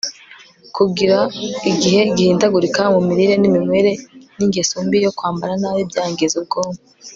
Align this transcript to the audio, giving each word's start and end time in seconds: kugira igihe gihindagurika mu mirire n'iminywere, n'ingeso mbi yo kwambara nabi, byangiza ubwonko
kugira 0.75 1.17
igihe 1.71 1.99
gihindagurika 2.15 2.81
mu 2.93 3.01
mirire 3.07 3.33
n'iminywere, 3.37 3.91
n'ingeso 4.35 4.75
mbi 4.85 4.97
yo 5.05 5.11
kwambara 5.17 5.53
nabi, 5.61 5.81
byangiza 5.91 6.35
ubwonko 6.41 6.81